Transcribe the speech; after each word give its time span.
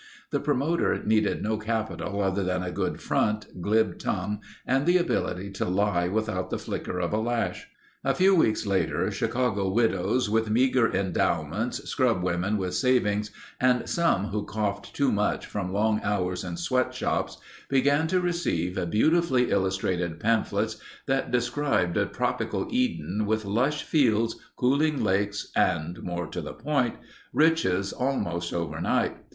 The 0.31 0.39
promoter 0.39 1.03
needed 1.03 1.43
no 1.43 1.57
capital 1.59 2.23
other 2.23 2.41
than 2.43 2.63
a 2.63 2.71
good 2.71 2.99
front, 2.99 3.61
glib 3.61 3.99
tongue, 3.99 4.41
and 4.65 4.87
the 4.87 4.97
ability 4.97 5.51
to 5.51 5.65
lie 5.65 6.07
without 6.07 6.49
the 6.49 6.57
flicker 6.57 6.97
of 6.97 7.13
a 7.13 7.19
lash. 7.19 7.67
A 8.03 8.15
few 8.15 8.33
weeks 8.33 8.65
later 8.65 9.11
Chicago 9.11 9.69
widows 9.71 10.27
with 10.27 10.49
meager 10.49 10.91
endowments, 10.91 11.87
scrub 11.87 12.23
women 12.23 12.57
with 12.57 12.73
savings, 12.73 13.29
and 13.59 13.87
some 13.87 14.29
who 14.29 14.43
coughed 14.43 14.95
too 14.95 15.11
much 15.11 15.45
from 15.45 15.71
long 15.71 16.01
hours 16.03 16.43
in 16.43 16.57
sweat 16.57 16.95
shops 16.95 17.37
began 17.69 18.07
to 18.07 18.19
receive 18.19 18.89
beautifully 18.89 19.51
illustrated 19.51 20.19
pamphlets 20.19 20.77
that 21.05 21.29
described 21.29 21.95
a 21.95 22.07
tropical 22.07 22.65
Eden 22.71 23.27
with 23.27 23.45
lush 23.45 23.83
fields, 23.83 24.37
cooling 24.55 25.03
lakes, 25.03 25.51
and 25.55 26.01
more 26.01 26.25
to 26.25 26.41
the 26.41 26.53
point, 26.53 26.95
riches 27.31 27.93
almost 27.93 28.51
overnight. 28.51 29.15